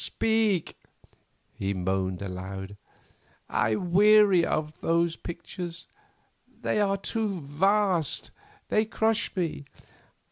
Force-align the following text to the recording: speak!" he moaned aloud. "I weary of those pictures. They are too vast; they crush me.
speak!" 0.03 0.77
he 1.53 1.75
moaned 1.75 2.23
aloud. 2.23 2.75
"I 3.47 3.75
weary 3.75 4.43
of 4.43 4.79
those 4.81 5.15
pictures. 5.15 5.85
They 6.63 6.81
are 6.81 6.97
too 6.97 7.41
vast; 7.41 8.31
they 8.69 8.83
crush 8.85 9.35
me. 9.35 9.65